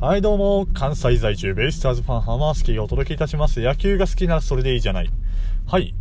[0.00, 3.60] はいどうも、関西在住ベイスターズファンハマースキーがお届けいたします。
[3.60, 5.10] 野球が好きならそれでいいじゃない。
[5.66, 5.94] はい。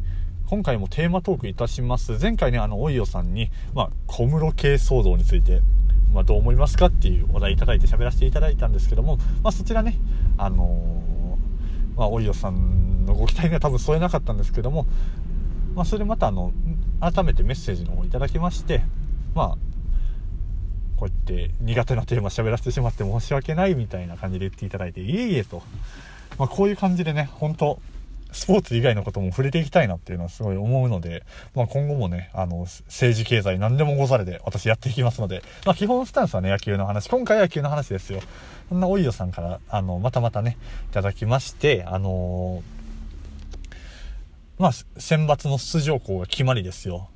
[0.47, 2.17] 今回もテーマトークいたします。
[2.17, 5.61] 前回ね、あの、おいよさんに、まあ、小室系騒動について、
[6.13, 9.97] まあ、どう思いますかっていうお題いただいて喋らせていただいたんですけども、まあ、そちらね、
[10.37, 14.85] あのーまあ、おいよさんのご期待には多分添えなかったんですけども、
[15.75, 16.53] まあ、それまたあの、
[17.01, 18.81] 改めてメッセージの方をいただきまして、
[19.35, 19.68] まあ、
[20.99, 25.63] こうやって苦手なテーマ喋らせてしまって申し訳ないみたいな感じで言っていただいて、いえいえと。
[26.37, 27.79] まあ、こういう感じでね、本当
[28.31, 31.23] スポーツ以外のことも触れていきたいなっていうのはすごい思うので、
[31.55, 37.07] まあ、今後もね、あの、政治経済何でもござれで私やっていきますので、まあ、基本スタンスはね、野球の話。
[37.07, 38.21] 今回は野球の話ですよ。
[38.67, 40.57] そんなおいよさんから、あの、またまたね、
[40.91, 42.61] いただきまして、あの
[44.57, 47.09] まあ、選抜の出場校が決まりですよ。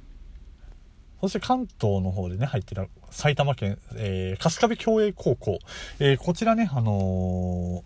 [1.24, 5.60] そして関東の方でね、入ってた埼玉県、えー、春日部共栄高校。
[6.00, 7.82] えー、こちらね、あの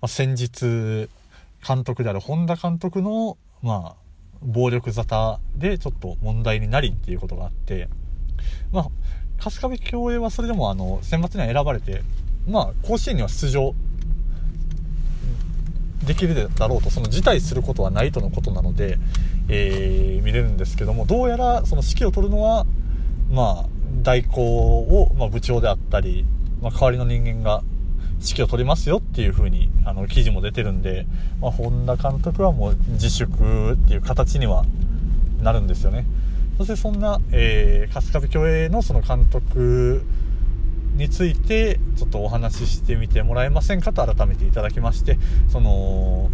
[0.00, 1.08] まあ、先日、
[1.64, 3.96] 監督である本田監督の、まあ、
[4.42, 7.88] 暴力沙汰でちょっと問題になりっていうことがあって、
[8.72, 8.88] まあ、
[9.38, 12.02] 春日部共栄はそれでもあの、選抜には選ばれて、
[12.48, 13.76] まあ、甲子園には出場
[16.04, 18.98] できるだろうと、その辞退することはないとのことなので、
[19.48, 22.66] えー、見れるんですけども、どうやらその指揮を取るのは、
[23.30, 23.68] まあ、
[24.02, 26.24] 代行を、まあ、部長であったり、
[26.60, 27.62] まあ、代わりの人間が
[28.20, 31.06] 指揮を取りますよっていう風に、あの、記事も出てるんで、
[31.40, 34.64] まあ、本田監督はもう自粛っていう形には
[35.42, 36.06] なるんですよね。
[36.58, 40.02] そしてそんな、えー、春日部共栄のその監督
[40.96, 46.30] についてちょっとお話ししてみてもらえませんかと改めていただきましてその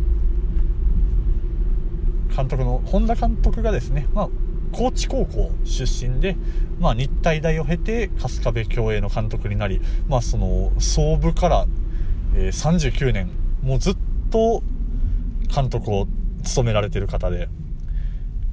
[2.35, 4.29] 監督の本田監督がですね、まあ、
[4.73, 6.37] 高知高校出身で、
[6.79, 11.67] まあ、日体大を経て春日部共栄の監督になり、まあ、その創部から、
[12.35, 13.31] え、39年
[13.63, 13.97] もうずっ
[14.31, 14.63] と
[15.55, 16.07] 監督を
[16.43, 17.49] 務められてる方で。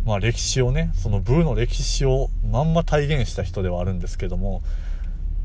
[0.06, 4.64] まあ歴史をね、その部の歴史をまんま体現した人ではあるんですけども、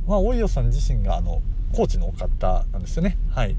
[0.06, 1.42] まあ、大岩さん自身が、あの、
[1.72, 3.16] コーチの方なんですよね。
[3.30, 3.56] はい。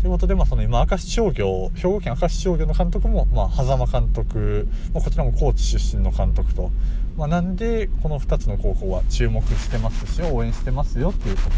[0.00, 6.70] ということで、まあ、その今、明石商業、兵庫県明石商業の監督も、まあ、狭間監督、まあ、こちらも高知出身の監督と、
[7.16, 11.50] まあ、なんで、この2つの高校は注目してますし、応援してますよっていうことを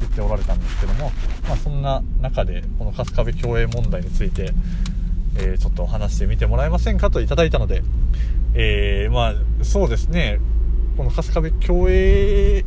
[0.00, 1.10] 言っておられたんですけども、
[1.48, 4.52] まあ、そんな中で、この春日部共栄問題について、
[5.36, 7.82] えー、ちょっと話してみてもらえませんかといただいたので、
[8.54, 10.40] えー、まあ、そうですね、
[10.98, 12.64] この春日部共栄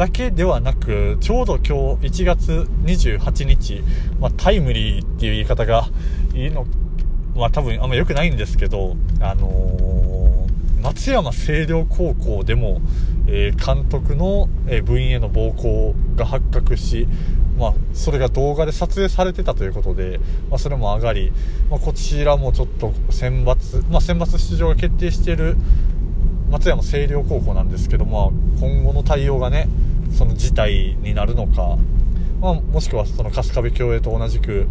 [0.00, 3.82] だけではなく、ちょうど今日1月28日、
[4.18, 5.88] まあ、タイムリーっていう言い方が
[6.32, 6.66] いいの、
[7.36, 12.80] まあ多分あんま良くないんですけど、あのー、松山清涼高校でも、
[13.26, 17.06] えー、監督の、え、部員への暴行が発覚し、
[17.58, 20.18] まあ、それが動画で撮影されてたということで、
[20.48, 21.30] まあ、それも上がり、
[21.68, 25.58] まあ、こちらもちょっと選抜、まあ、選抜出場が決定している
[26.50, 28.24] 松山清涼高校なんですけど、まあ、
[28.58, 29.68] 今後の対応がね、
[30.10, 31.76] その事態になるのか、
[32.40, 34.66] まあ、もしくはその春日部共栄と同じく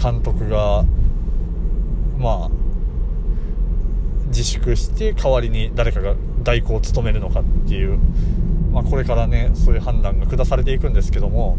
[0.00, 0.84] 監督が、
[2.18, 2.50] まあ、
[4.28, 7.98] 自粛して代わりに誰かが代行を務めるのかっていう、
[8.72, 11.58] まあ、これからね、そういう判断が下されていくんですけども、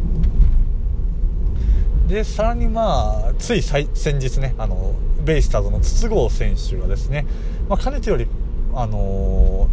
[2.07, 3.88] で、さらにまあ、つい先
[4.19, 7.28] 日ね、あの、ベイスターズの筒香選手がですね、
[7.68, 8.28] まあ、かねてより、
[8.73, 9.68] あの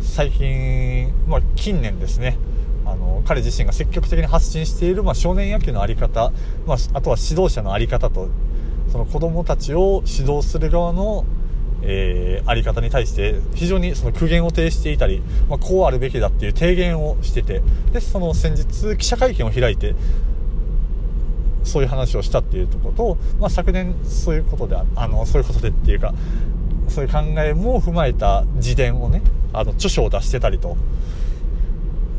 [0.00, 2.36] ー、最近、まあ、近年ですね、
[2.96, 6.32] の彼自身が積極的に発信している、まあ、少年野球の在り方、
[6.66, 8.28] まあ、あとは指導者の在り方と
[8.90, 11.24] その子供たちを指導する側の、
[11.82, 17.62] えー、在り方に対して非常にその苦言を呈していたり、まあ、こうあるべきだっていう提言をしてて
[17.92, 19.94] でその先日記者会見を開いて
[21.64, 26.14] そういう話をしたっていうところと、まあ、昨年そういうことであのそういうことでっていうか
[26.88, 30.76] そういう考えも踏まえた自伝をねあの著書を出してたりと。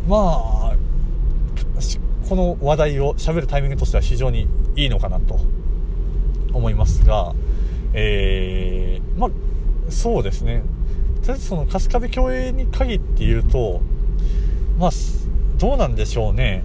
[0.08, 0.67] まあ、
[2.30, 5.40] この話題を喋るタイミングとしては非常にいいのかなと
[6.54, 7.34] 思いますが、
[7.94, 9.30] えー、まあ、
[9.90, 10.64] そうですね。
[11.22, 13.82] とりあえずその春日部共栄に限って言うと、
[14.78, 14.92] まあ、
[15.58, 16.64] どうなんでしょうね。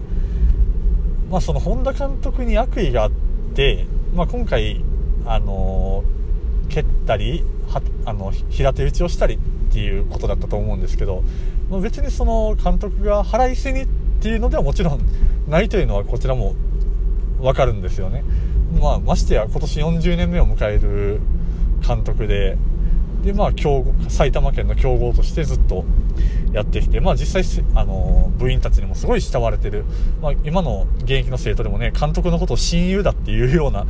[1.31, 3.11] まあ、その本田監督に悪意があっ
[3.55, 4.85] て、まあ、今回、
[5.25, 6.03] あの
[6.69, 9.39] 蹴ったり、はあの平手打ちをしたりっ
[9.73, 11.23] ていうことだったと思うんですけど、
[11.71, 13.87] まあ、別にその監督が腹いせに
[14.23, 15.01] っていうのではもちろん
[15.49, 16.55] ないというのはこちらも
[17.41, 18.23] わかるんですよね。
[18.81, 21.21] まあ、ましてや今年40年目を迎える
[21.85, 22.57] 監督で、
[23.25, 25.85] でまあ強豪埼玉県の強豪としてずっと
[26.53, 29.85] やってきて、まあ、実際あの部員たちにもすごい慕われてる、
[30.21, 33.87] まあ、今の現役の生徒でもね監督のことを親友だっていうような、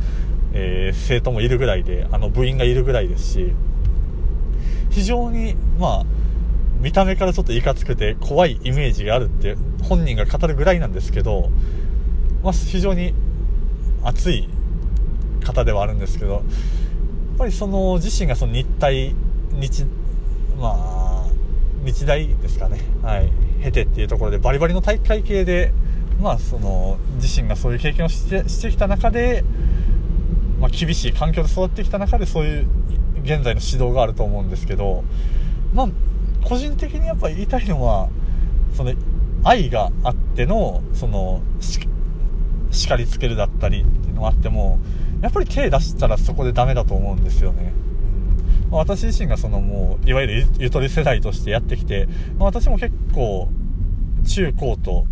[0.53, 3.53] えー、生徒もいるぐらいであの部員がいるぐらいですし
[4.89, 6.05] 非常にまあ
[6.83, 11.49] 見た目からちょっといかつくて怖いイメージがあるって本人が語るぐらいなんですけど、
[12.43, 13.13] まあ、非常に
[14.03, 14.49] 熱い
[15.45, 16.43] 方ではあるんですけどやっ
[17.37, 19.15] ぱりその自身がその日体
[19.53, 19.85] 日
[20.59, 21.29] まあ
[21.85, 22.79] 日大ですかね。
[23.01, 23.31] はい。
[23.61, 25.71] 経てっていうところでバリバリの体育会系で
[26.21, 29.43] まあその自身がそういう経験をしてしてきた中で、
[30.59, 32.67] まあ、厳しい環境で育ってきた中でそういう
[33.23, 35.03] 現在の指導があると思うんですけど
[35.73, 35.89] まあ
[36.43, 38.09] 個人的にやっぱ言いたいのは
[38.73, 38.93] その
[39.43, 41.41] 愛があってのその
[42.71, 44.79] 叱りつけるだったりっていうのがあっても
[45.21, 47.71] やっぱり手出したらそこでダメだと思うんですよね。
[48.69, 52.07] ま私自身がそのもういわゆるゆとり世代としてやってきて、
[52.37, 53.47] まあ、私も結構
[54.27, 55.05] 中高と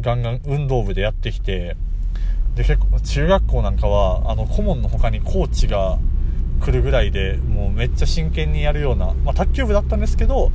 [0.00, 1.76] ガンガン運動部でやってきて
[2.54, 5.98] で結構中学校なんかはあの顧問の他にコーチが
[6.60, 10.50] 来るぐらいでもうめっちゃ真剣にやるような、まあ、卓球部だったんですけど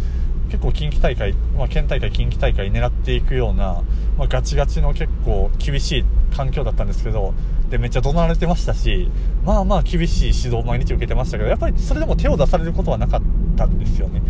[0.50, 3.84] 結構近畿大会、まあ、県大会近畿大会狙っていくような、
[4.18, 6.06] まあ、ガチガチの結構厳しい
[6.36, 7.34] 環境だったんですけど
[7.70, 9.10] でめっちゃ怒鳴られてましたし
[9.46, 13.22] まあまあ厳しい指導を毎日受けてましたけどやっぱりそれでも手を出されることはなかっ
[13.56, 14.22] たんですよね。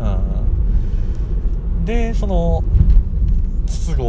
[0.00, 2.64] うん、でその
[3.66, 4.02] 筒香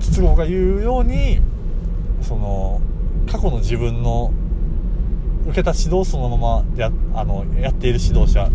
[0.00, 1.40] 筒香が言うように
[2.22, 2.80] その
[3.30, 4.32] 過去の自分の
[5.46, 8.50] 受けた指導そのままやあのやっている指導者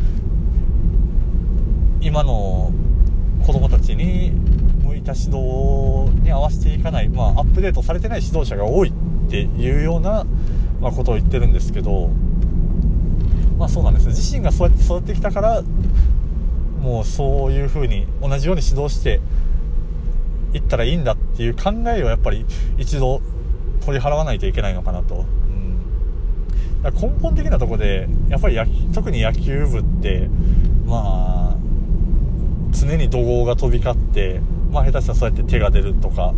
[2.01, 2.71] 今の
[3.45, 4.31] 子供たちに
[4.83, 8.94] 向いた指導に合わせていかない、まあ、アップデートされてない指導者が多いっ
[9.30, 10.25] ていうような、
[10.80, 12.09] まあ、ことを言ってるんですけど、
[13.57, 15.62] まあ、そうなんです自身がそうやって育ってきたから
[16.80, 19.19] もうそういうふうに同じように指導して
[20.53, 22.45] いったらいいんだっていう考えをやっぱり
[22.77, 23.21] 一度
[23.86, 25.25] 取り払わないといけないのかなと。
[26.84, 30.30] 根本的なとこでやっぱり野特に野球部って
[30.86, 31.58] まあ
[32.72, 34.40] 常に怒号が飛び交って、
[34.72, 36.34] まあ、下手したらそうやって手が出るとか、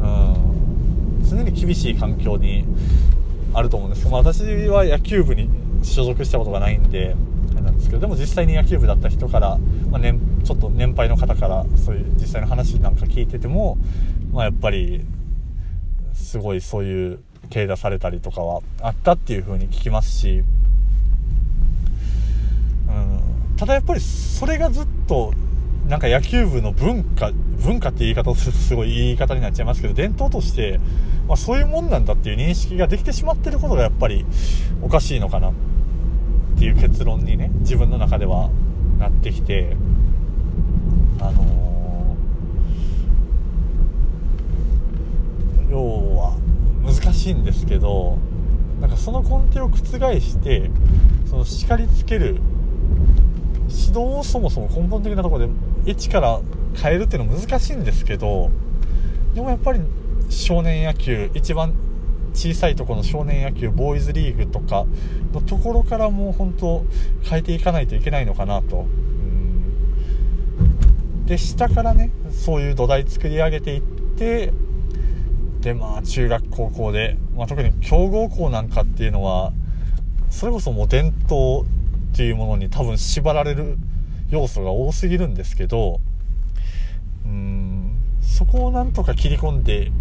[0.00, 2.66] うん、常に厳しい環境に
[3.54, 5.48] あると思うんですけど、まあ、私は野球部に
[5.82, 7.16] 所属したことがないんで
[7.62, 9.58] なんですけどでも実際に野球部だった人から、
[9.90, 13.78] まあ年ちょっと年配の方からそういう実際の話なんか聞いてても、
[14.32, 15.04] まあ、やっぱり
[16.14, 20.44] すごいそういう手出されたりとかはあったっていう風に聞きますし、
[22.88, 23.20] うん、
[23.56, 25.32] ただやっぱりそれがずっと
[25.88, 27.32] なんか野球部の文化
[27.64, 30.78] 文化って言い方をするとすごい言い方になっちゃいますけど伝統として、
[31.26, 34.24] まあ、そういうもんなんだっていう認識ができてしまってることがやっぱり
[34.82, 35.52] おかしいのかなっ
[36.58, 38.50] ていう結論にね自分の中では
[38.98, 39.76] なってきて
[41.18, 46.39] あのー、要は
[47.02, 48.18] 難しいんですけど
[48.80, 50.70] なんかその根底を覆して
[51.28, 52.40] その叱りつける
[53.68, 55.52] 指導をそもそも根本的なところで
[55.86, 56.40] 一から
[56.74, 58.50] 変えるっていうのは難しいんですけど
[59.34, 59.80] でもやっぱり
[60.28, 61.74] 少年野球一番
[62.32, 64.86] 小さいとこの少年野球ボーイズリーグとか
[65.32, 66.84] のところからもう本当
[67.22, 68.86] 変えていかないといけないのかなと。
[71.26, 74.52] で下からねそういう土台作り上げていって
[75.60, 79.52] でまあ中学高校で、まあ、特に強豪校なんかっていうのは
[80.30, 81.66] それこそもう伝統
[82.12, 83.76] っていうものに多分縛られる
[84.30, 86.00] 要素が多すぎるんですけど
[87.26, 89.92] うんそこをなんとか切り込んで、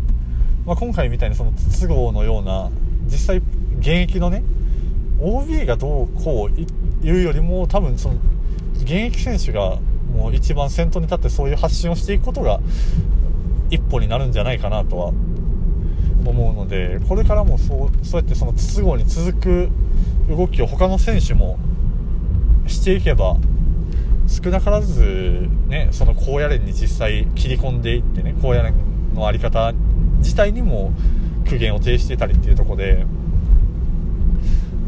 [0.66, 2.70] まあ、今回みたいにその筒香のような
[3.06, 3.38] 実際
[3.80, 4.44] 現役のね
[5.20, 8.16] OB がどうこういうよりも多分その
[8.76, 9.78] 現役選手が
[10.14, 12.60] もう一番先頭に立ってそういう発信をしていくことが
[13.70, 15.14] 一歩になるんじゃないかなとは
[16.26, 19.70] 思うのでこれからもそうそうやってその筒香に続く
[20.30, 21.58] 動きを他の選手も
[22.68, 23.38] していけば
[24.28, 28.74] 少なからずねその高野連に実際切り込んでいってね高野連
[29.16, 29.74] の在り方
[30.20, 30.92] 自体にも
[31.48, 33.06] 苦言を呈してたりっていうとこで、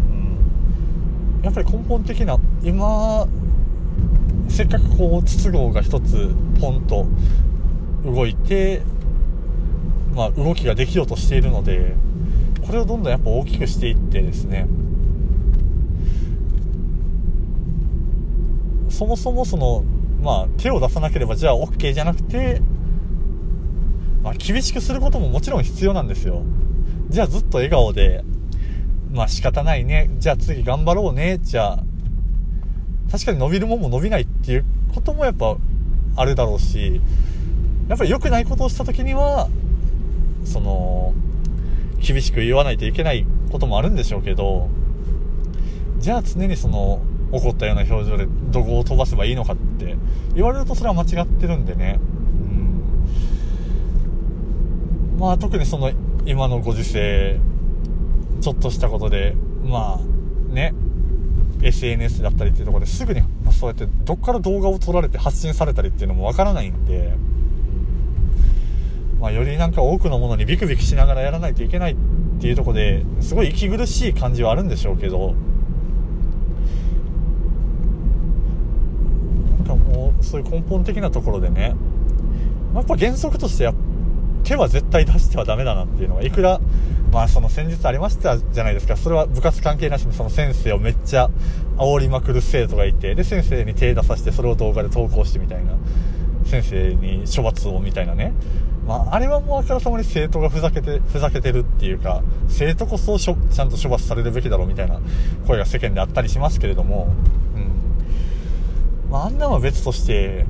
[0.10, 3.28] うん、やっぱり根本的な今
[4.48, 7.08] せっかくこう筒香が一つポンと
[8.04, 8.82] 動いて、
[10.15, 11.96] まあ、動きができようとしているので
[12.65, 14.68] これをどんどんやっぱ大きくしていってですね
[18.89, 19.84] そもそもその、
[20.22, 22.62] まあ、手を出さなければじゃあ OK じゃなくて、
[24.22, 26.44] まあ、厳しくすることももちろん必要なんですよ。
[27.10, 28.24] じゃあずっと笑顔で、
[29.12, 30.10] まあ仕方ないね。
[30.20, 31.39] じゃあ次頑張ろうね。
[31.39, 31.84] じゃあ、
[33.12, 35.58] 確かに伸びるもんも伸びないっていうこともやっぱ
[36.15, 37.01] あるだろうし、
[37.89, 39.50] やっぱり良くないことをした時には、
[40.43, 41.13] その、
[42.00, 44.69] 厳しく言わないといけないこともあるんでしょうけど、
[46.00, 49.95] じゃあ常にその、怒ったような表情で怒号を飛ばせばいいのかって
[50.36, 52.00] 言われるとそれは間違ってるんでね。
[55.13, 55.19] うん。
[55.19, 55.91] まあ特にその
[56.25, 57.39] 今のご時世、
[58.41, 60.74] ちょっとしたことで、まあね、
[61.62, 67.13] SNS だったりっていうところですぐに、まあ、そうやってどっから動画を撮られて発信されたりっていうのもわからないんで、
[69.22, 71.96] まあ、よりなんか多くのものにビクビクしながらやらないといけないっ
[72.42, 75.36] ていうところですごい息苦しい感じはあるんでしょうけど、
[79.60, 81.75] なんかもうそういう根本的なところでね、
[82.74, 83.74] やっぱ原則としてや
[84.44, 86.60] 手は絶対出してはダメだなっていうのがいくら
[87.12, 88.98] まあその先日ありましたじゃないですか。
[88.98, 91.30] それは部活関係なしにその先生をめっちゃ
[91.78, 95.74] 煽りまくる生徒がいて、で先生に手出させてそれを動画で投稿してみたいな。
[96.51, 98.34] 先生に処罰をみたいなね。
[98.86, 103.34] まあ、あれはもうあからさまに生徒がふざけて、ふざけてるっていうか、生徒こそちゃ
[103.65, 105.00] んと処罰されるべきだろうみたいな
[105.48, 107.08] 声が世間であったりしますけれども、
[107.55, 109.12] うん。
[109.12, 110.46] まあ、あんなのは別として、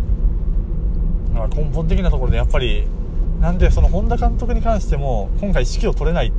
[1.33, 2.87] まあ、根本的なところでやっぱり、
[3.39, 6.31] なんでその本田監督に関しても今回指揮を取れないっ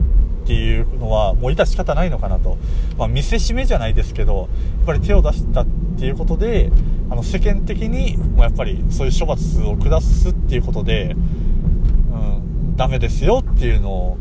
[0.46, 2.58] ていうのはもう致し方ないのかなと、
[2.96, 5.66] まあ、見せしめじゃないですけどやっぱり手を出したっ
[5.98, 6.70] ていうことで
[7.12, 14.18] あの世間的にもやっぱりそういう処罰を下すっていうことで、うん、ダメですよっていうのを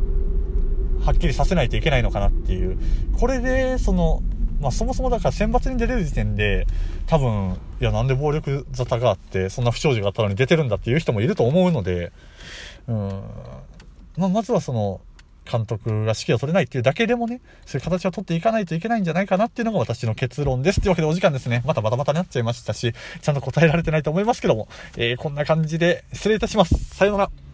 [1.06, 2.78] はっきりさせないといけないのかなっていう。
[3.18, 4.22] これでその
[4.60, 6.68] まあ、そもそもだから選抜に出れる時点で、
[7.08, 12.12] 多分、いや、なんで暴力沙汰があって、そんな不祥事があったのに出てるんだっていう人もいると思うので、
[12.88, 13.24] うん、
[14.18, 15.02] まあ、まずはその、
[15.52, 20.82] 監督が指揮を取れないっていうだけでもね、そういう形を取っていかないといけないんじゃないかなっていうのが私の結論です。
[20.82, 21.64] というわけでお時間ですね。
[21.66, 24.68] またバタバタになっちゃいましたし、ちゃんと答えられてないと思いますけども、
[24.98, 26.76] えー、こんな感じで失礼いたします。
[26.96, 27.51] さようなら。